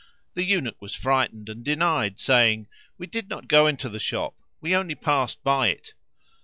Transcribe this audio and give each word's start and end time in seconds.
The 0.33 0.41
Eunuch 0.43 0.81
was 0.81 0.95
frightened 0.95 1.47
and 1.47 1.63
denied, 1.63 2.17
saying, 2.17 2.65
"We 2.97 3.05
did 3.05 3.29
not 3.29 3.47
go 3.47 3.67
into 3.67 3.87
the 3.87 3.99
shop; 3.99 4.33
we 4.59 4.75
only 4.75 4.95
passed 4.95 5.43
by 5.43 5.67
it." 5.67 5.93